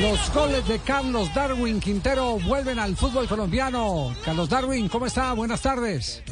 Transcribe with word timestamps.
Los 0.00 0.32
goles 0.32 0.66
de 0.68 0.78
Carlos 0.80 1.32
Darwin 1.34 1.80
Quintero 1.80 2.38
vuelven 2.46 2.78
al 2.78 2.96
fútbol 2.96 3.26
colombiano. 3.26 4.14
Carlos 4.24 4.48
Darwin, 4.48 4.88
¿cómo 4.88 5.06
está? 5.06 5.32
Buenas 5.32 5.60
tardes. 5.62 6.22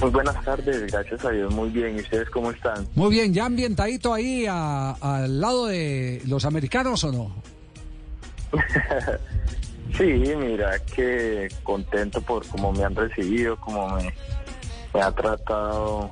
Muy 0.00 0.10
buenas 0.10 0.42
tardes, 0.44 0.90
gracias 0.90 1.24
a 1.24 1.30
Dios, 1.30 1.52
muy 1.54 1.68
bien. 1.70 1.96
¿Y 1.96 2.00
ustedes 2.00 2.28
cómo 2.30 2.50
están? 2.50 2.88
Muy 2.94 3.10
bien, 3.10 3.32
¿ya 3.34 3.44
ambientadito 3.44 4.12
ahí 4.14 4.46
a- 4.48 4.92
al 4.92 5.40
lado 5.40 5.66
de 5.66 6.22
los 6.26 6.44
americanos 6.44 7.04
o 7.04 7.12
no? 7.12 7.34
Sí, 9.98 10.04
mira, 10.04 10.78
que 10.78 11.48
contento 11.62 12.22
por 12.22 12.46
cómo 12.46 12.72
me 12.72 12.82
han 12.82 12.96
recibido, 12.96 13.58
cómo 13.60 13.90
me, 13.94 14.10
me 14.94 15.02
ha 15.02 15.12
tratado 15.12 16.10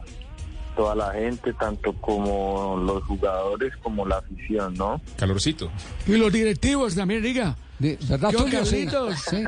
toda 0.80 0.94
la 0.94 1.12
gente, 1.12 1.52
tanto 1.52 1.92
como 2.00 2.74
los 2.78 3.04
jugadores 3.04 3.76
como 3.82 4.06
la 4.06 4.16
afición, 4.16 4.72
¿no? 4.72 4.98
Calorcito. 5.18 5.70
Y 6.06 6.12
los 6.16 6.32
directivos 6.32 6.94
también, 6.94 7.22
diga. 7.22 7.54
¿Verdad, 7.79 8.30
Tulio? 8.30 8.64
Sí. 8.64 8.86
Carlitos. 8.86 9.14
Sí. 9.30 9.43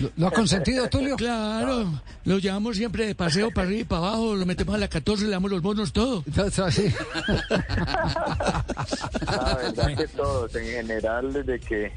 ¿Lo, 0.00 0.10
lo 0.16 0.26
ha 0.28 0.30
consentido, 0.30 0.88
Tulio? 0.88 1.16
Claro, 1.16 1.84
lo 2.24 2.38
llevamos 2.38 2.76
siempre 2.78 3.06
de 3.06 3.14
paseo 3.14 3.50
para 3.50 3.66
arriba 3.66 3.80
y 3.82 3.84
para 3.84 4.06
abajo, 4.06 4.34
lo 4.36 4.46
metemos 4.46 4.74
a 4.74 4.78
la 4.78 4.88
14, 4.88 5.24
le 5.24 5.30
damos 5.32 5.50
los 5.50 5.60
bonos, 5.60 5.92
todo. 5.92 6.24
Sí. 6.70 6.94
La 9.26 9.54
verdad 9.62 9.96
que 9.98 10.08
todos, 10.08 10.54
en 10.56 10.64
general, 10.64 11.30
desde 11.32 11.60
que 11.60 11.92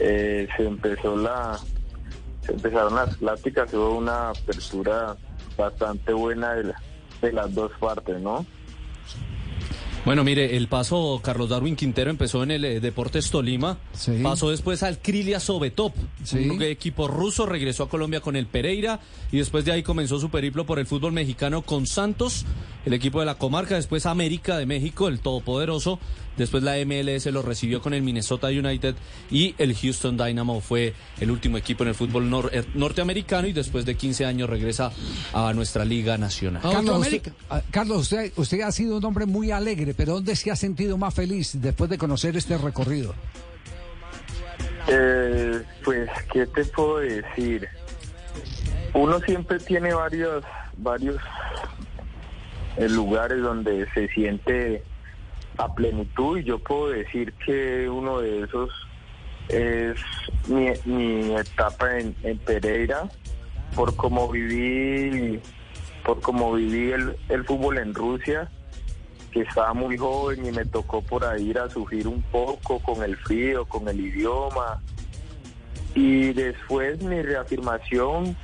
eh, 0.00 0.48
se 0.56 0.64
empezó 0.64 1.16
la, 1.16 1.56
se 2.44 2.52
empezaron 2.52 2.96
las 2.96 3.16
pláticas, 3.16 3.72
hubo 3.74 3.96
una 3.96 4.30
apertura 4.30 5.16
bastante 5.56 6.12
buena 6.12 6.54
de, 6.54 6.64
la- 6.64 6.82
de 7.20 7.32
las 7.32 7.54
dos 7.54 7.72
partes, 7.78 8.20
¿no? 8.20 8.46
Bueno, 10.06 10.22
mire, 10.22 10.56
el 10.56 10.68
paso 10.68 11.20
Carlos 11.20 11.48
Darwin 11.48 11.74
Quintero 11.74 12.10
empezó 12.10 12.44
en 12.44 12.52
el 12.52 12.64
eh, 12.64 12.78
Deportes 12.78 13.28
Tolima, 13.28 13.76
Sí. 13.92 14.20
pasó 14.22 14.50
después 14.50 14.84
al 14.84 15.00
Krilia 15.00 15.40
Sobetop, 15.40 15.94
Sí. 16.22 16.48
un 16.48 16.62
equipo 16.62 17.08
ruso, 17.08 17.44
regresó 17.44 17.82
a 17.82 17.88
Colombia 17.88 18.20
con 18.20 18.36
el 18.36 18.46
Pereira 18.46 19.00
y 19.32 19.38
después 19.38 19.64
de 19.64 19.72
ahí 19.72 19.82
comenzó 19.82 20.20
su 20.20 20.30
periplo 20.30 20.64
por 20.64 20.78
el 20.78 20.86
fútbol 20.86 21.10
mexicano 21.12 21.62
con 21.62 21.88
Santos, 21.88 22.44
el 22.84 22.92
equipo 22.92 23.18
de 23.18 23.26
la 23.26 23.34
comarca, 23.34 23.74
después 23.74 24.06
América 24.06 24.56
de 24.58 24.64
México, 24.66 25.08
el 25.08 25.18
todopoderoso, 25.18 25.98
después 26.36 26.62
la 26.62 26.76
MLS 26.76 27.26
lo 27.32 27.42
recibió 27.42 27.80
con 27.80 27.92
el 27.92 28.02
Minnesota 28.02 28.46
United 28.46 28.94
y 29.28 29.56
el 29.58 29.74
Houston 29.74 30.16
Dynamo 30.16 30.60
fue 30.60 30.94
el 31.18 31.32
último 31.32 31.56
equipo 31.58 31.82
en 31.82 31.88
el 31.88 31.94
fútbol 31.96 32.30
nor- 32.30 32.50
eh, 32.52 32.62
norteamericano 32.74 33.48
y 33.48 33.52
después 33.52 33.84
de 33.86 33.96
15 33.96 34.24
años 34.24 34.48
regresa 34.48 34.92
a 35.32 35.52
nuestra 35.52 35.84
liga 35.84 36.16
nacional. 36.16 36.62
A 36.62 36.68
otro 36.68 36.82
Carlos, 36.84 37.00
usted, 37.00 37.32
ah, 37.50 37.62
Carlos 37.72 38.02
usted, 38.02 38.32
usted 38.36 38.60
ha 38.60 38.70
sido 38.70 38.98
un 38.98 39.04
hombre 39.04 39.26
muy 39.26 39.50
alegre, 39.50 39.94
pero 39.96 40.14
¿dónde 40.14 40.36
se 40.36 40.50
ha 40.50 40.56
sentido 40.56 40.98
más 40.98 41.14
feliz 41.14 41.60
después 41.60 41.88
de 41.90 41.98
conocer 41.98 42.36
este 42.36 42.58
recorrido? 42.58 43.14
Eh, 44.88 45.62
pues, 45.84 46.08
¿qué 46.32 46.46
te 46.46 46.64
puedo 46.66 46.98
decir? 46.98 47.68
Uno 48.94 49.18
siempre 49.20 49.58
tiene 49.58 49.92
varios, 49.94 50.44
varios 50.76 51.16
eh, 52.76 52.88
lugares 52.88 53.40
donde 53.42 53.88
se 53.92 54.08
siente 54.08 54.82
a 55.58 55.74
plenitud 55.74 56.38
y 56.38 56.44
yo 56.44 56.58
puedo 56.58 56.88
decir 56.88 57.32
que 57.44 57.88
uno 57.88 58.20
de 58.20 58.42
esos 58.42 58.70
es 59.48 59.98
mi, 60.48 60.68
mi 60.84 61.34
etapa 61.34 61.98
en, 61.98 62.14
Pereira 62.44 63.08
por 63.74 63.94
cómo 63.96 64.28
viví 64.28 65.40
por 66.04 66.20
cómo 66.20 66.52
viví 66.54 66.92
el, 66.92 67.16
el 67.28 67.44
fútbol 67.44 67.78
en 67.78 67.94
Rusia 67.94 68.50
que 69.36 69.42
estaba 69.42 69.74
muy 69.74 69.98
joven 69.98 70.46
y 70.46 70.50
me 70.50 70.64
tocó 70.64 71.02
por 71.02 71.22
ahí 71.22 71.50
ir 71.50 71.58
a 71.58 71.68
sufrir 71.68 72.08
un 72.08 72.22
poco 72.22 72.78
con 72.80 73.02
el 73.02 73.18
frío, 73.18 73.66
con 73.66 73.86
el 73.86 74.00
idioma. 74.00 74.80
Y 75.94 76.32
después 76.32 77.02
mi 77.02 77.20
reafirmación, 77.20 78.34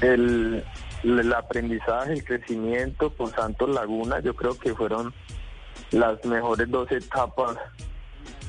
el, 0.00 0.62
aprendizaje, 1.36 2.12
el 2.12 2.22
crecimiento 2.22 3.12
con 3.16 3.32
Santos 3.32 3.68
Laguna, 3.70 4.20
yo 4.20 4.36
creo 4.36 4.56
que 4.56 4.72
fueron 4.72 5.12
las 5.90 6.24
mejores 6.24 6.70
dos 6.70 6.92
etapas 6.92 7.56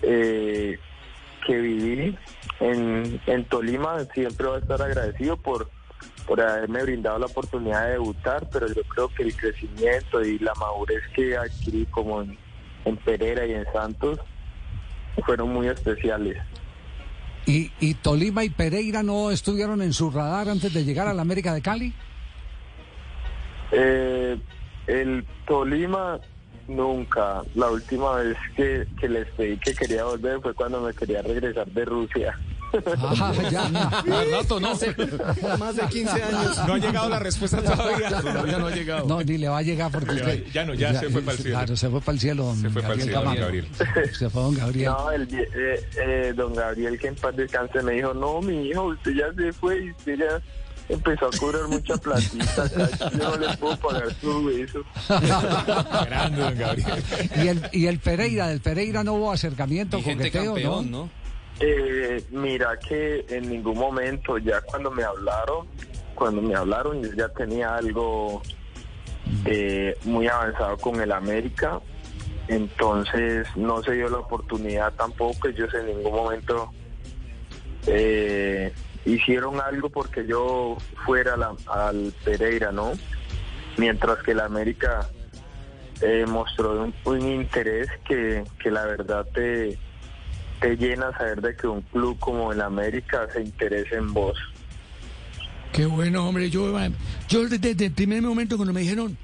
eh, 0.03 0.77
que 1.47 1.57
viví 1.57 2.15
en, 2.59 3.19
en 3.25 3.45
Tolima. 3.45 4.05
Siempre 4.13 4.45
voy 4.45 4.57
a 4.57 4.59
estar 4.59 4.83
agradecido 4.83 5.35
por, 5.37 5.71
por 6.27 6.41
haberme 6.41 6.83
brindado 6.83 7.19
la 7.19 7.25
oportunidad 7.27 7.85
de 7.85 7.91
debutar, 7.93 8.47
pero 8.51 8.67
yo 8.67 8.83
creo 8.83 9.09
que 9.09 9.23
el 9.23 9.35
crecimiento 9.35 10.23
y 10.23 10.39
la 10.39 10.53
madurez 10.55 11.03
que 11.15 11.37
adquirí 11.37 11.85
como 11.87 12.21
en, 12.21 12.37
en 12.85 12.97
Pereira 12.97 13.45
y 13.45 13.53
en 13.53 13.65
Santos 13.71 14.19
fueron 15.25 15.53
muy 15.53 15.67
especiales. 15.67 16.37
¿Y, 17.45 17.71
¿Y 17.79 17.93
Tolima 17.95 18.43
y 18.43 18.49
Pereira 18.49 19.03
no 19.03 19.29
estuvieron 19.29 19.81
en 19.81 19.93
su 19.93 20.09
radar 20.09 20.49
antes 20.49 20.73
de 20.73 20.83
llegar 20.83 21.07
a 21.07 21.13
la 21.13 21.21
América 21.21 21.53
de 21.53 21.61
Cali? 21.61 21.93
Eh, 23.71 24.37
el 24.87 25.25
Tolima 25.45 26.19
nunca. 26.67 27.43
La 27.53 27.69
última 27.69 28.15
vez 28.15 28.37
que, 28.55 28.87
que 28.99 29.09
les 29.09 29.27
pedí 29.31 29.57
que 29.57 29.73
quería 29.73 30.05
volver 30.05 30.39
fue 30.41 30.53
cuando 30.53 30.81
me 30.81 30.93
quería 30.93 31.21
regresar 31.21 31.67
de 31.67 31.85
Rusia. 31.85 32.39
Ah, 33.19 33.33
ya. 33.51 33.65
Al 33.65 34.31
rato, 34.31 34.59
¿no? 34.59 34.71
Más 35.57 35.75
de 35.75 35.83
15 35.89 36.23
años. 36.23 36.57
No 36.67 36.73
ha 36.73 36.77
llegado 36.77 37.09
la 37.09 37.19
respuesta 37.19 37.61
todavía. 37.61 38.09
Todavía 38.21 38.57
no 38.57 38.67
ha 38.67 38.71
llegado. 38.75 39.07
No, 39.07 39.21
ni 39.23 39.37
le 39.37 39.47
va 39.47 39.57
a 39.59 39.61
llegar 39.61 39.91
porque 39.91 40.11
va- 40.11 40.15
usted- 40.15 40.45
ya 40.53 40.65
no, 40.65 40.73
ya 40.73 40.99
se 40.99 41.09
fue 41.09 41.21
pa'l 41.21 41.37
cielo. 41.37 41.57
Claro, 41.57 41.75
se 41.77 41.89
fue 41.89 42.01
para 42.01 42.13
el 42.13 42.19
cielo. 42.19 42.43
don 42.45 42.61
Se 42.61 42.69
fue 42.69 42.81
pa'l 42.81 42.97
Gabriel 42.97 43.07
cielo, 43.09 43.23
don. 43.23 43.35
Gabriel. 43.35 43.67
Se 44.13 44.29
fue 44.29 44.41
don 44.41 44.55
Gabriel. 44.55 44.85
No, 44.91 45.11
el, 45.11 45.23
eh, 45.33 45.89
eh, 45.97 46.33
don 46.35 46.53
Gabriel, 46.53 46.99
que 46.99 47.07
en 47.07 47.15
paz 47.15 47.35
descanse, 47.35 47.81
me 47.81 47.93
dijo, 47.93 48.13
no, 48.13 48.41
mi 48.41 48.67
hijo, 48.69 48.83
usted 48.85 49.11
ya 49.13 49.33
se 49.35 49.53
fue 49.53 49.85
y 49.85 49.91
usted 49.91 50.17
ya 50.19 50.41
empezó 50.87 51.25
a 51.27 51.31
cobrar 51.39 51.67
mucha 51.67 51.97
platita. 51.97 52.69
Yo 53.11 53.17
no 53.17 53.37
le 53.37 53.57
puedo 53.57 53.75
pagar 53.77 54.07
su 54.21 54.49
eso. 54.51 54.83
Grande, 56.05 56.41
don 56.41 56.57
Gabriel. 56.57 57.03
Y 57.43 57.47
el, 57.47 57.69
y 57.71 57.85
el 57.87 57.99
Pereira, 57.99 58.47
del 58.47 58.61
Pereira 58.61 59.03
no 59.03 59.13
hubo 59.13 59.31
acercamiento, 59.31 59.97
Y 59.97 60.03
gente 60.03 60.25
coqueteo, 60.31 60.53
campeón, 60.53 60.91
¿no? 60.91 60.97
¿no? 61.05 61.09
Eh, 61.59 62.23
mira 62.31 62.77
que 62.77 63.25
en 63.29 63.49
ningún 63.49 63.77
momento, 63.77 64.37
ya 64.37 64.61
cuando 64.61 64.91
me 64.91 65.03
hablaron, 65.03 65.67
cuando 66.13 66.41
me 66.41 66.55
hablaron, 66.55 67.01
yo 67.01 67.13
ya 67.13 67.29
tenía 67.29 67.75
algo 67.75 68.41
eh, 69.45 69.97
muy 70.03 70.27
avanzado 70.27 70.77
con 70.77 70.99
el 70.99 71.11
América, 71.11 71.79
entonces 72.47 73.47
no 73.55 73.81
se 73.83 73.93
dio 73.93 74.09
la 74.09 74.17
oportunidad 74.17 74.93
tampoco, 74.93 75.47
ellos 75.47 75.73
en 75.73 75.87
ningún 75.87 76.13
momento 76.13 76.71
eh, 77.87 78.73
hicieron 79.05 79.61
algo 79.61 79.89
porque 79.89 80.25
yo 80.27 80.77
fuera 81.05 81.35
al 81.67 82.13
Pereira, 82.23 82.71
¿no? 82.71 82.91
Mientras 83.77 84.21
que 84.23 84.31
el 84.31 84.39
América 84.41 85.07
eh, 86.01 86.25
mostró 86.27 86.83
un, 86.83 86.93
un 87.05 87.21
interés 87.21 87.87
que, 88.07 88.43
que 88.59 88.71
la 88.71 88.85
verdad 88.85 89.25
te, 89.33 89.77
te 90.61 90.75
llena 90.77 91.11
saber 91.17 91.41
de 91.41 91.55
que 91.55 91.67
un 91.67 91.81
club 91.81 92.17
como 92.19 92.51
el 92.51 92.61
América 92.61 93.27
se 93.33 93.41
interese 93.41 93.95
en 93.95 94.13
vos. 94.13 94.37
Qué 95.73 95.85
bueno, 95.85 96.27
hombre. 96.27 96.49
Yo, 96.49 96.73
yo 97.27 97.47
desde, 97.49 97.85
el 97.85 97.91
primer 97.91 98.21
momento 98.21 98.55
cuando 98.55 98.73
me 98.73 98.81
dijeron, 98.81 99.17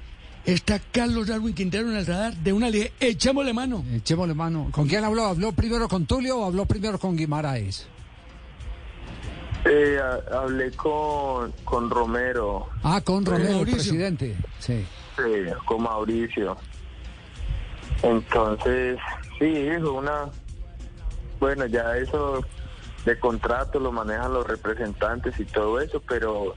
está 0.44 0.78
Carlos 0.92 1.28
Darwin 1.28 1.54
Quintero 1.54 1.90
en 1.90 1.96
el 1.96 2.06
radar, 2.06 2.34
de 2.34 2.52
una 2.52 2.68
le 2.68 2.76
dije, 2.78 2.92
echémosle 3.00 3.52
mano. 3.54 3.84
Echémosle 3.92 4.34
mano. 4.34 4.68
¿Con 4.70 4.86
quién 4.86 5.02
habló? 5.04 5.24
¿Habló 5.26 5.52
primero 5.52 5.88
con 5.88 6.04
Tulio 6.06 6.38
o 6.38 6.44
habló 6.46 6.66
primero 6.66 6.98
con 6.98 7.16
Guimaraes? 7.16 7.86
Eh, 9.64 9.96
ha- 10.02 10.38
hablé 10.40 10.72
con, 10.72 11.52
con 11.64 11.88
Romero, 11.88 12.68
Ah, 12.82 13.00
con 13.00 13.24
Romero, 13.24 13.52
Mauricio. 13.54 13.76
presidente. 13.76 14.36
Sí. 14.58 14.84
eh, 15.24 15.52
con 15.64 15.82
Mauricio. 15.84 16.56
Entonces, 18.02 18.98
sí, 19.38 19.68
fue 19.80 19.90
una... 19.90 20.24
Bueno, 21.42 21.66
ya 21.66 21.96
eso 21.96 22.44
de 23.04 23.18
contrato 23.18 23.80
lo 23.80 23.90
manejan 23.90 24.32
los 24.32 24.46
representantes 24.46 25.40
y 25.40 25.44
todo 25.44 25.80
eso, 25.80 26.00
pero 26.06 26.54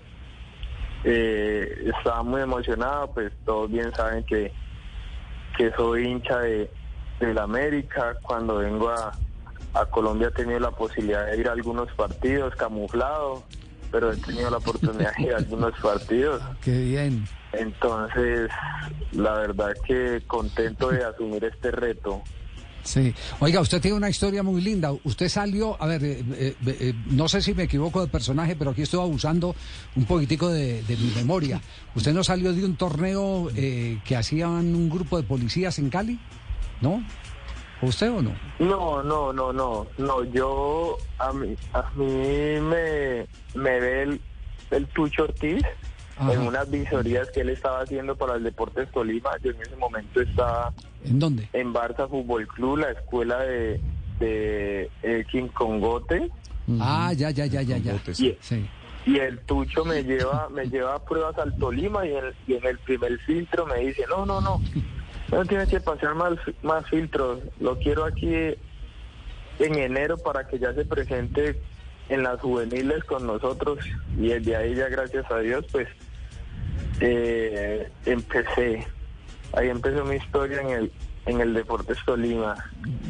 eh, 1.03 1.91
estaba 1.97 2.21
muy 2.21 2.43
emocionado, 2.43 3.11
pues 3.11 3.33
todos 3.45 3.71
bien 3.71 3.91
saben 3.95 4.23
que, 4.25 4.53
que 5.57 5.71
soy 5.71 6.05
hincha 6.05 6.37
de 6.37 6.69
del 7.19 7.39
América, 7.39 8.15
cuando 8.21 8.57
vengo 8.57 8.89
a, 8.89 9.11
a 9.73 9.85
Colombia 9.87 10.27
he 10.27 10.31
tenido 10.31 10.59
la 10.59 10.69
posibilidad 10.69 11.25
de 11.25 11.35
ir 11.39 11.49
a 11.49 11.53
algunos 11.53 11.91
partidos 11.93 12.53
camuflados, 12.55 13.41
pero 13.91 14.11
he 14.11 14.17
tenido 14.17 14.51
la 14.51 14.57
oportunidad 14.57 15.15
de 15.15 15.23
ir 15.23 15.33
a 15.33 15.37
algunos 15.37 15.73
partidos. 15.79 16.43
Qué 16.61 16.77
bien. 16.77 17.25
Entonces, 17.53 18.51
la 19.13 19.33
verdad 19.33 19.73
que 19.87 20.21
contento 20.27 20.91
de 20.91 21.03
asumir 21.03 21.43
este 21.43 21.71
reto. 21.71 22.21
Sí. 22.85 23.13
Oiga, 23.39 23.61
usted 23.61 23.81
tiene 23.81 23.97
una 23.97 24.09
historia 24.09 24.43
muy 24.43 24.61
linda. 24.61 24.93
Usted 25.03 25.27
salió, 25.27 25.75
a 25.81 25.87
ver, 25.87 26.03
eh, 26.03 26.23
eh, 26.33 26.55
eh, 26.65 26.93
no 27.07 27.27
sé 27.27 27.41
si 27.41 27.55
me 27.55 27.63
equivoco 27.63 27.99
de 27.99 28.07
personaje, 28.07 28.55
pero 28.55 28.71
aquí 28.71 28.83
estoy 28.83 28.99
abusando 28.99 29.55
un 29.95 30.05
poquitico 30.05 30.49
de, 30.49 30.83
mi 30.87 31.11
memoria. 31.15 31.59
¿Usted 31.95 32.13
no 32.13 32.23
salió 32.23 32.53
de 32.53 32.63
un 32.63 32.75
torneo 32.75 33.49
que 33.55 34.15
hacían 34.15 34.75
un 34.75 34.89
grupo 34.89 35.17
de 35.17 35.23
policías 35.23 35.79
en 35.79 35.89
Cali? 35.89 36.19
¿No? 36.79 37.03
¿Usted 37.81 38.11
o 38.11 38.21
no? 38.21 38.33
No, 38.59 39.01
no, 39.01 39.33
no, 39.33 39.51
no, 39.51 39.87
no. 39.97 40.23
Yo, 40.25 40.97
a 41.17 41.33
mí, 41.33 41.55
a 41.73 41.89
mí 41.95 42.05
me, 42.05 43.27
me 43.55 43.79
ve 43.79 44.03
el, 44.03 44.21
el 44.69 44.87
Tucho 44.87 45.23
Ortiz 45.23 45.63
Ajá. 46.17 46.33
en 46.33 46.41
unas 46.41 46.69
visorías 46.71 47.29
que 47.31 47.41
él 47.41 47.49
estaba 47.49 47.81
haciendo 47.81 48.15
para 48.15 48.35
el 48.35 48.43
Deportes 48.43 48.89
Tolima. 48.91 49.31
Yo 49.43 49.51
en 49.51 49.61
ese 49.61 49.75
momento 49.75 50.21
estaba 50.21 50.71
¿En 51.03 51.19
dónde? 51.19 51.49
en 51.53 51.73
Barça 51.73 52.09
Fútbol 52.09 52.47
Club, 52.47 52.77
la 52.77 52.91
escuela 52.91 53.39
de, 53.39 53.81
de 54.19 54.89
Elkin 55.03 55.49
Congote. 55.49 56.29
Ah, 56.79 57.11
ya, 57.13 57.29
ya, 57.31 57.45
ya, 57.45 57.61
ya, 57.61 57.77
ya. 57.77 57.95
Y, 58.17 58.37
Sí. 58.39 58.65
y 59.05 59.19
el 59.19 59.39
Tucho 59.41 59.83
me 59.85 60.03
lleva 60.03 60.47
me 60.49 60.65
lleva 60.65 60.95
a 60.95 60.99
pruebas 61.03 61.37
al 61.37 61.53
Tolima 61.57 62.05
y 62.05 62.11
en, 62.15 62.23
y 62.47 62.53
en 62.53 62.65
el 62.65 62.79
primer 62.79 63.19
filtro 63.19 63.65
me 63.65 63.79
dice, 63.79 64.05
no, 64.09 64.25
no, 64.25 64.39
no, 64.41 64.61
no 65.31 65.45
tienes 65.45 65.67
que 65.69 65.79
pasar 65.81 66.15
más, 66.15 66.33
más 66.63 66.87
filtros, 66.89 67.39
lo 67.59 67.77
quiero 67.77 68.05
aquí 68.05 68.33
en 68.33 69.75
enero 69.77 70.17
para 70.17 70.47
que 70.47 70.59
ya 70.59 70.73
se 70.73 70.85
presente 70.85 71.61
en 72.09 72.23
las 72.23 72.39
juveniles 72.41 73.03
con 73.05 73.25
nosotros 73.25 73.79
y 74.17 74.27
desde 74.27 74.55
ahí 74.55 74.75
ya 74.75 74.89
gracias 74.89 75.29
a 75.31 75.39
Dios 75.39 75.65
pues 75.71 75.87
eh, 77.01 77.89
empecé, 78.05 78.85
ahí 79.53 79.69
empezó 79.69 80.03
mi 80.05 80.15
historia 80.15 80.61
en 80.61 80.69
el 80.69 80.91
en 81.27 81.41
el 81.41 81.55
Deportes 81.55 81.97
Tolima. 82.05 82.55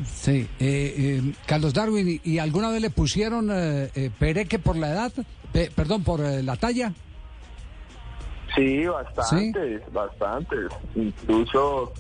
Sí. 0.06 0.48
Eh, 0.62 0.94
eh, 0.98 1.22
Carlos 1.46 1.74
Darwin, 1.74 2.08
¿y- 2.24 2.32
¿y 2.32 2.40
alguna 2.40 2.70
vez 2.70 2.82
le 2.82 2.90
pusieron 2.90 3.50
eh, 3.52 3.90
eh, 3.94 4.10
pereque 4.18 4.58
por 4.58 4.78
la 4.78 4.90
edad? 4.92 5.12
Pe- 5.52 5.70
perdón, 5.76 6.04
por 6.04 6.22
eh, 6.22 6.42
la 6.42 6.56
talla. 6.56 6.94
Sí, 8.56 8.86
bastantes, 8.86 9.82
bastantes. 9.92 10.72
Incluso, 10.96 11.92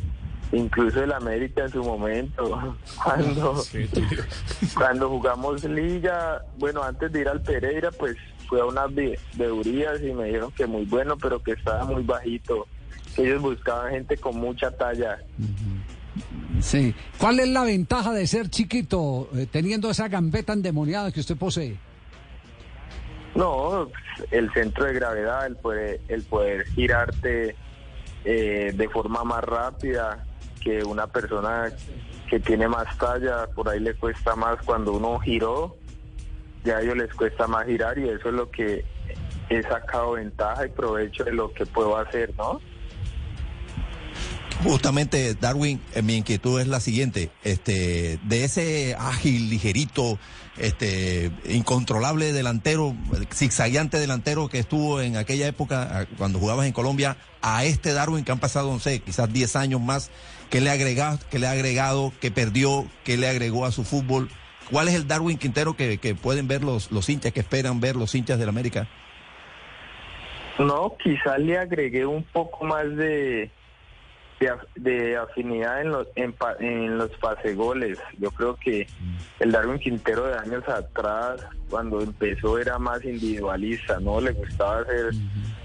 incluso 0.52 1.04
el 1.04 1.12
América 1.12 1.64
en 1.64 1.72
su 1.72 1.84
momento, 1.84 2.76
cuando, 3.04 3.58
Sí, 3.58 3.90
cuando 4.76 5.10
jugamos 5.10 5.64
liga, 5.64 6.44
bueno, 6.58 6.84
antes 6.84 7.12
de 7.12 7.22
ir 7.22 7.30
al 7.30 7.42
Pereira, 7.42 7.92
pues 7.92 8.18
fue 8.48 8.62
a 8.62 8.66
unas 8.66 8.90
vedurías 9.36 10.02
y 10.02 10.14
me 10.14 10.26
dijeron 10.26 10.52
que 10.52 10.68
muy 10.68 10.86
bueno, 10.86 11.18
pero 11.18 11.42
que 11.42 11.54
estaba 11.54 11.86
muy 11.86 12.04
bajito. 12.04 12.68
Que 13.16 13.24
ellos 13.24 13.42
buscaban 13.42 13.92
gente 13.92 14.18
con 14.18 14.38
mucha 14.38 14.70
talla. 14.72 15.18
Sí. 16.60 16.94
¿Cuál 17.18 17.40
es 17.40 17.50
la 17.50 17.64
ventaja 17.64 18.14
de 18.14 18.28
ser 18.28 18.50
chiquito, 18.50 19.30
eh, 19.36 19.48
teniendo 19.50 19.90
esa 19.90 20.08
gambeta 20.08 20.54
endemoniada 20.54 21.12
que 21.12 21.22
usted 21.22 21.38
posee? 21.38 21.78
No, 23.36 23.90
el 24.32 24.52
centro 24.54 24.86
de 24.86 24.94
gravedad, 24.94 25.46
el 25.46 25.58
poder, 25.58 26.02
el 26.08 26.24
poder 26.24 26.66
girarte 26.68 27.56
eh, 28.24 28.74
de 28.74 28.90
forma 28.90 29.24
más 29.24 29.44
rápida 29.44 30.25
que 30.66 30.84
una 30.84 31.06
persona 31.06 31.72
que 32.28 32.40
tiene 32.40 32.68
más 32.68 32.98
talla, 32.98 33.46
por 33.54 33.70
ahí 33.70 33.80
le 33.80 33.94
cuesta 33.94 34.36
más 34.36 34.58
cuando 34.66 34.94
uno 34.94 35.20
giró, 35.20 35.78
ya 36.64 36.78
a 36.78 36.82
ellos 36.82 36.98
les 36.98 37.14
cuesta 37.14 37.46
más 37.48 37.68
girar 37.68 37.98
y 38.00 38.10
eso 38.10 38.30
es 38.30 38.34
lo 38.34 38.50
que 38.50 38.84
he 39.50 39.62
sacado 39.62 40.14
ventaja 40.14 40.66
y 40.66 40.70
provecho 40.70 41.24
de 41.24 41.34
lo 41.34 41.54
que 41.54 41.68
puedo 41.68 41.96
hacer, 41.96 42.34
¿no? 42.36 42.60
Justamente, 44.66 45.36
Darwin, 45.36 45.80
eh, 45.94 46.02
mi 46.02 46.16
inquietud 46.16 46.60
es 46.60 46.68
la 46.68 46.80
siguiente, 46.80 47.30
este, 47.44 48.18
de 48.24 48.44
ese 48.44 48.96
ágil, 48.98 49.52
ligerito, 49.52 50.18
este, 50.58 51.30
incontrolable 51.48 52.34
delantero, 52.34 52.96
zigzagueante 53.32 54.00
delantero 54.00 54.50
que 54.50 54.58
estuvo 54.58 55.02
en 55.02 55.18
aquella 55.18 55.46
época 55.46 56.08
cuando 56.18 56.40
jugabas 56.40 56.66
en 56.66 56.74
Colombia, 56.74 57.16
a 57.44 57.64
este 57.64 57.94
Darwin 57.94 58.26
que 58.26 58.32
han 58.32 58.40
pasado, 58.40 58.74
no 58.74 58.80
sé, 58.80 59.02
quizás 59.02 59.32
10 59.32 59.56
años 59.56 59.82
más, 59.82 60.10
¿qué 60.50 60.62
le 60.62 60.72
agregado, 60.72 61.20
qué 61.30 61.38
le 61.38 61.46
ha 61.46 61.52
agregado, 61.52 62.12
que 62.20 62.32
perdió, 62.32 62.88
qué 63.04 63.18
le 63.18 63.30
agregó 63.30 63.66
a 63.66 63.72
su 63.72 63.84
fútbol? 63.84 64.30
¿Cuál 64.72 64.88
es 64.88 64.96
el 64.96 65.08
Darwin 65.08 65.38
Quintero 65.38 65.76
que, 65.76 66.00
que 66.00 66.16
pueden 66.16 66.48
ver 66.48 66.64
los, 66.64 66.92
los 66.92 67.08
hinchas, 67.08 67.34
que 67.34 67.40
esperan 67.40 67.82
ver 67.82 67.96
los 67.96 68.16
hinchas 68.16 68.40
del 68.40 68.50
América? 68.50 68.88
No, 70.58 70.96
quizás 71.04 71.38
le 71.38 71.56
agregué 71.56 72.08
un 72.08 72.24
poco 72.24 72.66
más 72.66 72.88
de, 72.96 73.52
de, 74.46 74.52
af- 74.54 74.68
de 74.76 75.18
afinidad 75.18 75.82
en 75.82 75.92
los, 75.92 76.08
en, 76.16 76.36
en 76.60 76.98
los 76.98 77.12
pasegoles. 77.18 77.98
Yo 78.18 78.32
creo 78.32 78.56
que 78.56 78.88
el 79.40 79.52
Darwin 79.52 79.80
Quintero 79.80 80.26
de 80.28 80.38
años 80.38 80.68
atrás, 80.68 81.42
cuando 81.70 82.02
empezó, 82.02 82.58
era 82.58 82.78
más 82.80 83.04
individualista, 83.04 84.00
¿no? 84.00 84.22
Le 84.22 84.32
gustaba 84.32 84.80
hacer 84.82 85.12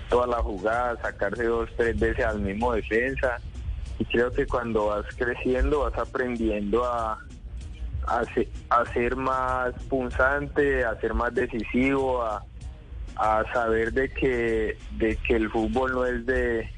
toda 0.08 0.26
la 0.26 0.38
jugada, 0.42 1.00
sacarse 1.02 1.44
dos, 1.44 1.68
tres 1.76 1.98
veces 1.98 2.24
al 2.24 2.40
mismo 2.40 2.72
defensa. 2.72 3.36
Y 3.98 4.04
creo 4.06 4.30
que 4.32 4.46
cuando 4.46 4.86
vas 4.86 5.04
creciendo, 5.16 5.80
vas 5.80 5.98
aprendiendo 5.98 6.84
a, 6.84 7.18
a, 8.06 8.22
a 8.70 8.84
ser 8.92 9.14
más 9.16 9.74
punzante, 9.88 10.84
a 10.84 10.98
ser 11.00 11.14
más 11.14 11.34
decisivo, 11.34 12.22
a 12.22 12.42
a 13.16 13.44
saber 13.52 13.92
de 13.92 14.08
que 14.08 14.78
de 14.92 15.16
que 15.16 15.36
el 15.36 15.50
fútbol 15.50 15.92
no 15.92 16.06
es 16.06 16.24
de 16.24 16.70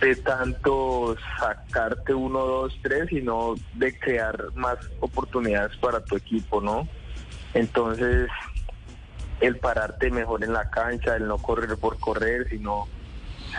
de 0.00 0.16
tanto 0.16 1.16
sacarte 1.40 2.14
uno, 2.14 2.40
dos, 2.46 2.78
tres, 2.82 3.08
sino 3.08 3.56
de 3.74 3.98
crear 3.98 4.52
más 4.54 4.76
oportunidades 5.00 5.76
para 5.78 6.00
tu 6.00 6.16
equipo, 6.16 6.60
¿no? 6.60 6.88
Entonces, 7.54 8.30
el 9.40 9.58
pararte 9.58 10.10
mejor 10.10 10.44
en 10.44 10.52
la 10.52 10.68
cancha, 10.70 11.16
el 11.16 11.26
no 11.26 11.38
correr 11.38 11.76
por 11.78 11.98
correr, 11.98 12.46
sino 12.48 12.86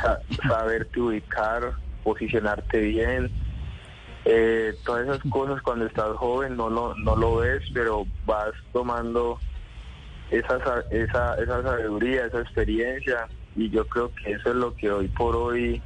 sa- 0.02 0.20
saberte 0.48 1.00
ubicar, 1.00 1.74
posicionarte 2.04 2.80
bien. 2.80 3.32
Eh, 4.26 4.76
todas 4.86 5.08
esas 5.08 5.22
cosas 5.32 5.62
cuando 5.62 5.86
estás 5.86 6.16
joven 6.18 6.56
no 6.56 6.70
lo, 6.70 6.94
no 6.96 7.16
lo 7.16 7.38
ves, 7.38 7.64
pero 7.74 8.06
vas 8.26 8.52
tomando 8.74 9.40
esa, 10.30 10.64
sa- 10.64 10.86
esa, 10.92 11.34
esa 11.36 11.64
sabiduría, 11.64 12.26
esa 12.26 12.42
experiencia 12.42 13.28
y 13.56 13.70
yo 13.70 13.86
creo 13.88 14.12
que 14.14 14.34
eso 14.34 14.50
es 14.50 14.56
lo 14.56 14.74
que 14.76 14.92
hoy 14.92 15.08
por 15.08 15.36
hoy 15.36 15.82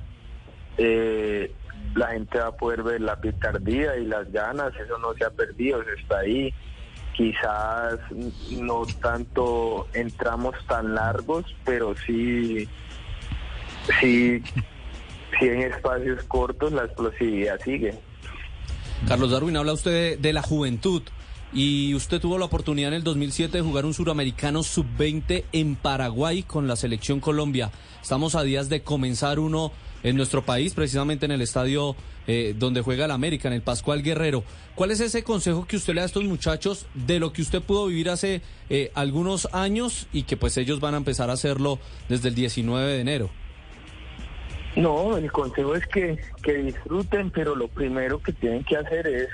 eh, 0.78 1.52
la 1.96 2.08
gente 2.08 2.40
va 2.40 2.48
a 2.48 2.58
poder 2.58 2.84
ver, 2.84 3.02
la 3.02 3.20
picardía 3.20 3.96
y 3.98 4.06
las 4.06 4.32
ganas, 4.32 4.74
eso 4.76 4.98
no 4.98 5.14
se 5.14 5.26
ha 5.26 5.30
perdido, 5.30 5.82
eso 5.82 5.92
está 5.92 6.20
ahí. 6.20 6.54
Quizás 7.16 8.00
no 8.60 8.84
tanto 9.02 9.88
entramos 9.94 10.56
tan 10.68 10.96
largos, 10.96 11.46
pero 11.64 11.94
sí, 11.96 12.68
sí, 14.00 14.42
sí 15.40 15.46
en 15.48 15.62
espacios 15.62 16.24
cortos 16.24 16.72
la 16.72 16.86
explosividad 16.86 17.60
sigue. 17.62 17.94
Carlos 19.08 19.32
Darwin, 19.32 19.58
habla 19.58 19.74
usted 19.74 20.18
de, 20.18 20.34
la 20.34 20.42
juventud 20.42 21.04
y 21.52 21.94
usted 21.94 22.20
tuvo 22.20 22.40
la 22.40 22.46
oportunidad 22.46 22.88
en 22.88 22.96
el 22.96 23.04
2007 23.04 23.58
de 23.58 23.64
jugar 23.64 23.86
un 23.86 23.94
suramericano 23.94 24.64
sub-20 24.64 25.44
en 25.52 25.76
Paraguay 25.76 26.42
con 26.42 26.68
la 26.68 26.76
selección 26.76 27.20
Colombia. 27.20 27.70
Estamos 28.02 28.34
a 28.36 28.44
días 28.44 28.70
de 28.70 28.82
comenzar 28.82 29.40
uno 29.40 29.72
en 30.04 30.16
nuestro 30.16 30.44
país, 30.44 30.74
precisamente 30.74 31.26
en 31.26 31.32
el 31.32 31.42
estadio 31.42 31.96
eh, 32.28 32.54
donde 32.58 32.82
juega 32.82 33.06
el 33.06 33.12
América, 33.12 33.48
en 33.48 33.56
el 33.56 33.62
Pascual 33.62 34.04
Guerrero. 34.04 34.44
¿Cuál 34.76 34.92
es 34.92 35.00
ese 35.00 35.24
consejo 35.24 35.66
que 35.66 35.78
usted 35.78 35.94
le 35.94 36.02
da 36.02 36.04
a 36.04 36.08
estos 36.08 36.24
muchachos 36.26 36.86
de 36.94 37.20
lo 37.20 37.34
que 37.34 37.42
usted 37.42 37.62
pudo 37.62 37.88
vivir 37.88 38.10
hace 38.10 38.42
eh, 38.70 38.92
algunos 38.96 39.48
años 39.54 40.08
y 40.14 40.24
que 40.24 40.38
pues 40.38 40.58
ellos 40.58 40.80
van 40.80 40.94
a 40.94 40.98
empezar 40.98 41.30
a 41.30 41.34
hacerlo 41.34 41.80
desde 42.10 42.30
el 42.30 42.36
19 42.36 42.92
de 42.92 43.00
enero? 43.00 43.30
No, 44.76 45.18
el 45.18 45.32
consejo 45.32 45.76
es 45.76 45.86
que, 45.88 46.18
que 46.42 46.54
disfruten, 46.56 47.30
pero 47.30 47.56
lo 47.56 47.68
primero 47.68 48.20
que 48.20 48.34
tienen 48.34 48.64
que 48.64 48.78
hacer 48.78 49.06
es 49.06 49.30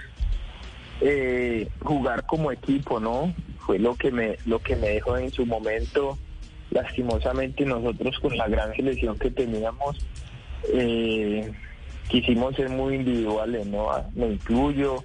eh, 1.01 1.69
jugar 1.81 2.25
como 2.25 2.51
equipo, 2.51 2.99
¿no? 2.99 3.33
Fue 3.59 3.79
lo 3.79 3.95
que 3.95 4.11
me 4.11 4.37
lo 4.45 4.59
que 4.59 4.75
me 4.75 4.89
dejó 4.89 5.17
en 5.17 5.31
su 5.31 5.45
momento, 5.45 6.17
lastimosamente 6.71 7.65
nosotros 7.65 8.19
con 8.19 8.35
la 8.35 8.49
gran 8.49 8.75
selección 8.75 9.17
que 9.17 9.31
teníamos, 9.31 9.97
eh, 10.73 11.51
quisimos 12.09 12.55
ser 12.55 12.69
muy 12.69 12.95
individuales, 12.95 13.65
¿no? 13.67 13.91
Ah, 13.91 14.05
Me 14.15 14.27
incluyo, 14.27 15.03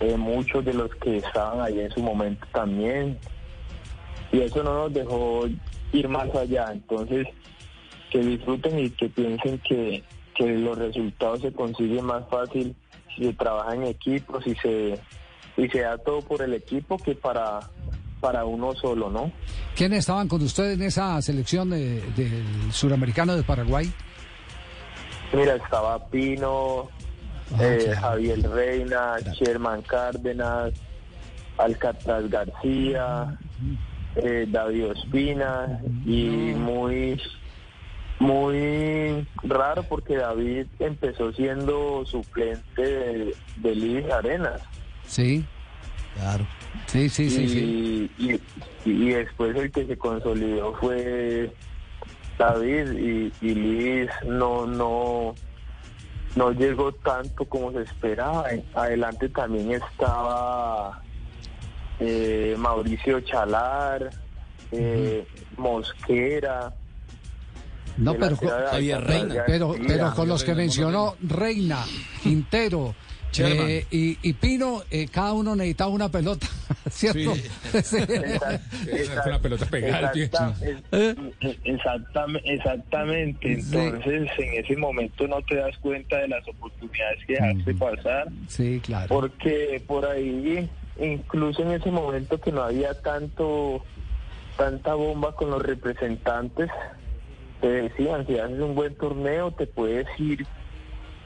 eh, 0.00 0.16
muchos 0.16 0.64
de 0.64 0.74
los 0.74 0.90
que 0.96 1.18
estaban 1.18 1.60
ahí 1.60 1.80
en 1.80 1.90
su 1.90 2.00
momento 2.00 2.46
también, 2.52 3.18
y 4.32 4.40
eso 4.40 4.62
no 4.62 4.74
nos 4.74 4.92
dejó 4.92 5.46
ir 5.92 6.08
más 6.08 6.32
allá, 6.34 6.70
entonces 6.72 7.26
que 8.10 8.20
disfruten 8.20 8.78
y 8.78 8.90
que 8.90 9.08
piensen 9.08 9.58
que, 9.60 10.02
que 10.34 10.46
los 10.46 10.78
resultados 10.78 11.40
se 11.42 11.52
consiguen 11.52 12.04
más 12.04 12.22
fácil 12.30 12.74
si 13.16 13.24
se 13.24 13.32
trabaja 13.34 13.74
en 13.74 13.82
equipo, 13.84 14.40
si 14.40 14.54
se, 14.56 14.98
si 15.56 15.68
se 15.68 15.80
da 15.80 15.98
todo 15.98 16.22
por 16.22 16.40
el 16.42 16.54
equipo 16.54 16.96
que 16.98 17.14
para, 17.14 17.60
para 18.20 18.44
uno 18.44 18.74
solo, 18.76 19.10
¿no? 19.10 19.32
¿Quiénes 19.76 20.00
estaban 20.00 20.28
con 20.28 20.40
usted 20.42 20.72
en 20.72 20.82
esa 20.82 21.20
selección 21.20 21.70
de- 21.70 22.00
del 22.16 22.72
suramericano 22.72 23.36
de 23.36 23.42
Paraguay? 23.42 23.90
Mira, 25.32 25.56
estaba 25.56 26.08
Pino, 26.08 26.88
Ah, 27.50 27.62
eh. 27.62 27.94
Javier 27.98 28.42
Reina, 28.50 29.16
Sherman 29.40 29.80
Cárdenas, 29.82 30.72
Alcatraz 31.56 32.28
García, 32.28 33.38
eh, 34.16 34.44
David 34.48 34.88
Ospina 34.90 35.80
y 36.04 36.52
muy 36.54 37.18
muy 38.20 39.26
raro 39.44 39.82
porque 39.84 40.16
David 40.16 40.66
empezó 40.80 41.32
siendo 41.32 42.04
suplente 42.04 42.82
de, 42.82 43.34
de 43.56 43.74
Luis 43.76 44.10
Arenas. 44.10 44.60
Sí, 45.06 45.44
Claro. 46.14 46.44
sí, 46.86 47.08
sí, 47.08 47.30
sí. 47.30 47.48
sí. 47.48 48.10
y, 48.18 48.32
y- 48.32 48.40
y 48.84 49.08
después 49.10 49.56
el 49.56 49.70
que 49.70 49.86
se 49.86 49.96
consolidó 49.96 50.74
fue 50.80 51.50
David 52.38 52.92
y, 52.92 53.32
y 53.40 53.54
Luis 53.54 54.10
no 54.26 54.66
no 54.66 55.34
no 56.36 56.52
llegó 56.52 56.92
tanto 56.92 57.44
como 57.46 57.72
se 57.72 57.82
esperaba. 57.82 58.46
Adelante 58.74 59.28
también 59.28 59.72
estaba 59.72 61.02
eh, 61.98 62.54
Mauricio 62.56 63.20
Chalar 63.20 64.10
eh, 64.70 65.26
Mosquera. 65.56 66.72
No, 67.96 68.14
pero, 68.14 68.36
Javier 68.36 69.02
Reina, 69.02 69.42
pero, 69.44 69.74
pero 69.84 70.14
con 70.14 70.28
los 70.28 70.44
que 70.44 70.54
mencionó 70.54 71.16
Reina, 71.20 71.84
Quintero. 72.22 72.94
Eh, 73.38 73.86
y, 73.90 74.18
y 74.22 74.32
Pino, 74.34 74.82
eh, 74.90 75.06
cada 75.10 75.32
uno 75.32 75.54
necesitaba 75.54 75.90
una 75.90 76.08
pelota, 76.10 76.46
¿cierto? 76.90 77.34
Sí. 77.34 77.42
Exact- 77.72 79.22
Con 79.22 79.32
la 79.32 79.38
pelota 79.40 79.66
pegada 79.66 80.12
exacta- 80.12 80.54
exactam- 81.40 82.40
exactamente. 82.44 83.52
Entonces, 83.52 84.28
en 84.38 84.64
ese 84.64 84.76
momento 84.76 85.26
no 85.28 85.42
te 85.42 85.56
das 85.56 85.76
cuenta 85.78 86.18
de 86.18 86.28
las 86.28 86.46
oportunidades 86.48 87.18
que 87.26 87.34
dejaste 87.34 87.74
pasar, 87.74 88.28
Sí, 88.48 88.80
claro. 88.84 89.06
porque 89.08 89.82
por 89.86 90.06
ahí, 90.06 90.68
incluso 91.00 91.62
en 91.62 91.72
ese 91.72 91.90
momento 91.90 92.40
que 92.40 92.52
no 92.52 92.62
había 92.62 92.94
tanto 92.94 93.84
tanta 94.56 94.94
bomba 94.94 95.34
con 95.36 95.50
los 95.50 95.62
representantes, 95.62 96.68
te 97.60 97.68
decían, 97.68 98.26
si 98.26 98.38
haces 98.38 98.58
un 98.58 98.74
buen 98.74 98.94
torneo, 98.96 99.52
te 99.52 99.66
puedes 99.66 100.06
ir, 100.18 100.44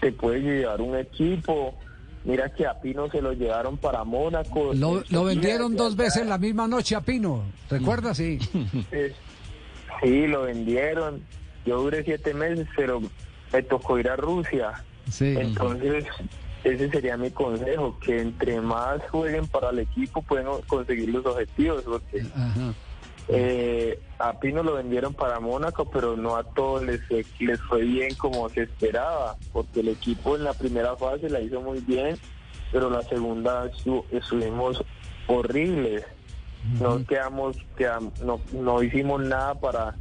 te 0.01 0.13
puedes 0.13 0.43
llevar 0.43 0.81
un 0.83 0.97
equipo. 0.99 1.79
Mira 2.25 2.51
que 2.51 2.67
a 2.67 2.81
Pino 2.81 3.11
se 3.11 3.21
lo 3.21 3.33
llevaron 3.33 3.77
para 3.77 4.05
Mónaco. 4.05 4.73
Lo, 4.75 5.03
lo 5.09 5.25
vendieron 5.25 5.75
dos 5.75 5.97
veces 5.97 6.27
la 6.27 6.39
misma 6.39 6.69
noche 6.69 6.95
a 6.95 7.01
Pino, 7.01 7.43
¿recuerda? 7.69 8.15
Sí. 8.15 8.39
sí, 10.03 10.27
lo 10.27 10.43
vendieron. 10.43 11.23
Yo 11.67 11.83
duré 11.83 12.05
siete 12.05 12.33
meses, 12.33 12.69
pero 12.77 13.01
me 13.53 13.63
tocó 13.63 13.99
ir 13.99 14.09
a 14.09 14.17
Rusia. 14.17 14.85
Sí. 15.11 15.35
Entonces, 15.37 16.05
ese 16.63 16.91
sería 16.91 17.17
mi 17.17 17.31
consejo, 17.31 17.99
que 17.99 18.21
entre 18.21 18.61
más 18.61 19.03
jueguen 19.11 19.49
para 19.49 19.71
el 19.71 19.81
equipo 19.81 20.23
pueden 20.23 20.47
conseguir 20.69 21.09
los 21.09 21.27
objetivos, 21.27 21.83
porque 21.83 22.21
Ajá. 22.35 22.73
Eh, 23.29 23.99
a 24.19 24.39
Pino 24.39 24.63
lo 24.63 24.75
vendieron 24.75 25.15
para 25.15 25.41
Mónaco, 25.41 25.85
pero 25.91 26.17
no 26.17 26.37
a 26.37 26.45
todos 26.45 26.83
les, 26.85 27.01
fue- 27.07 27.25
les 27.41 27.61
fue 27.63 27.83
bien 27.83 28.15
como 28.15 28.49
se 28.51 28.63
esperaba, 28.63 29.37
porque 29.53 29.81
el 29.81 29.89
equipo 29.89 30.37
en 30.37 30.45
la 30.45 30.53
primera 30.55 30.97
fase 30.97 31.29
la 31.29 31.41
hizo 31.41 31.61
muy 31.61 31.81
bien, 31.81 32.17
pero 32.71 32.89
la 32.91 33.03
segunda 33.03 33.65
estu- 33.71 34.05
estuvimos 34.13 34.83
horribles. 35.27 36.05
No 36.81 37.05
quedamos, 37.05 37.57
quedam- 37.77 38.13
no, 38.23 38.41
no 38.53 38.83
hicimos 38.83 39.21
nada 39.23 39.55
para 39.57 39.97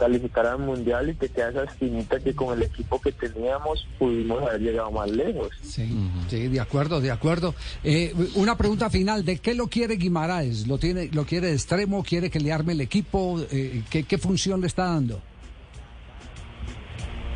calificar 0.00 0.46
al 0.46 0.58
mundial 0.58 1.10
y 1.10 1.14
te 1.14 1.28
queda 1.28 1.50
esa 1.50 1.64
espinita 1.64 2.18
que 2.18 2.34
con 2.34 2.56
el 2.56 2.64
equipo 2.64 2.98
que 3.00 3.12
teníamos 3.12 3.86
pudimos 3.98 4.42
haber 4.42 4.62
llegado 4.62 4.90
más 4.90 5.10
lejos. 5.10 5.50
Sí, 5.62 5.94
sí, 6.28 6.48
de 6.48 6.58
acuerdo, 6.58 7.02
de 7.02 7.10
acuerdo. 7.10 7.54
Eh, 7.84 8.14
una 8.34 8.56
pregunta 8.56 8.88
final, 8.88 9.26
¿de 9.26 9.38
qué 9.38 9.54
lo 9.54 9.68
quiere 9.68 9.96
Guimaraes? 9.96 10.66
¿Lo 10.66 10.78
tiene, 10.78 11.10
lo 11.12 11.26
quiere 11.26 11.48
de 11.48 11.52
extremo? 11.52 12.02
¿Quiere 12.02 12.30
que 12.30 12.40
le 12.40 12.50
arme 12.50 12.72
el 12.72 12.80
equipo? 12.80 13.38
Eh, 13.52 13.82
¿qué, 13.90 14.04
¿Qué 14.04 14.16
función 14.16 14.62
le 14.62 14.68
está 14.68 14.84
dando? 14.84 15.20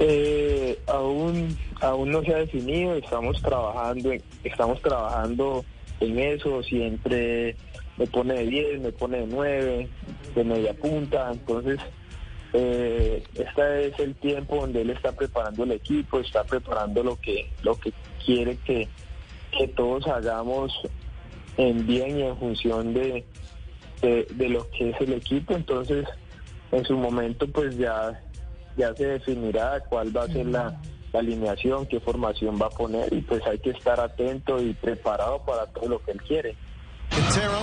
Eh, 0.01 0.79
aún 0.87 1.57
aún 1.81 2.11
no 2.11 2.23
se 2.23 2.35
ha 2.35 2.39
definido, 2.39 2.95
estamos 2.95 3.41
trabajando 3.43 4.11
en, 4.11 4.23
estamos 4.43 4.81
trabajando 4.81 5.65
en 6.01 6.19
eso, 6.19 6.63
siempre 6.63 7.57
me 7.99 8.07
pone 8.07 8.35
de 8.35 8.47
10, 8.47 8.81
me 8.81 8.93
pone 8.93 9.19
de 9.19 9.27
9, 9.27 9.89
de 10.35 10.45
media 10.45 10.75
punta, 10.75 11.31
entonces 11.31 11.79
eh, 12.57 13.25
este 13.35 13.89
es 13.89 13.99
el 13.99 14.15
tiempo 14.15 14.57
donde 14.57 14.83
él 14.83 14.91
está 14.91 15.11
preparando 15.11 15.65
el 15.65 15.73
equipo, 15.73 16.21
está 16.21 16.45
preparando 16.45 17.03
lo 17.03 17.17
que 17.17 17.51
lo 17.63 17.75
que 17.75 17.93
quiere 18.25 18.57
que, 18.59 18.89
que 19.59 19.67
todos 19.67 20.07
hagamos 20.07 20.73
en 21.57 21.85
bien 21.85 22.21
y 22.21 22.23
en 22.23 22.39
función 22.39 22.95
de, 22.95 23.25
de, 24.03 24.49
lo 24.49 24.71
que 24.71 24.91
es 24.91 25.01
el 25.01 25.15
equipo, 25.15 25.55
entonces 25.55 26.07
en 26.71 26.85
su 26.85 26.97
momento 26.97 27.49
pues 27.49 27.77
ya 27.77 28.23
ya 28.77 28.95
se 28.95 29.05
definirá 29.05 29.81
cuál 29.89 30.17
va 30.17 30.23
a 30.23 30.29
ser 30.29 30.47
la, 30.47 30.81
la 31.13 31.19
alineación, 31.19 31.87
qué 31.87 31.99
formación 31.99 32.57
va 32.61 32.67
a 32.67 32.71
poner 32.71 33.13
y 33.13 33.21
pues 33.23 33.45
hay 33.49 33.59
que 33.59 33.71
estar 33.71 33.99
atento 33.99 34.63
y 34.63 34.75
preparado 34.75 35.45
para 35.45 35.67
todo 35.67 35.89
lo 35.89 36.05
que 36.05 36.13
él 36.13 36.23
quiere. 36.23 36.57
Quintero. 37.11 37.59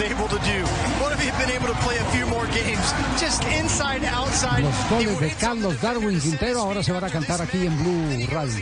Able 0.00 0.28
to 0.28 0.38
do. 0.38 0.64
What 0.98 1.12
if 1.12 1.20
he 1.20 1.28
had 1.28 1.38
been 1.38 1.54
able 1.54 1.68
to 1.68 1.78
play 1.80 1.98
a 1.98 2.04
few 2.06 2.24
more 2.26 2.46
games? 2.46 2.80
Just 3.20 3.44
inside, 3.44 4.02
outside. 4.04 4.64
Los 4.64 4.88
goles 4.88 5.20
de 5.20 5.30
Carlos 5.32 5.78
Darwin 5.80 6.18
Quintero 6.18 6.60
ahora 6.60 6.82
se 6.82 6.90
van 6.90 7.04
a 7.04 7.10
cantar 7.10 7.42
aquí 7.42 7.66
en 7.66 7.76
Blue 7.76 8.26
Radio. 8.32 8.54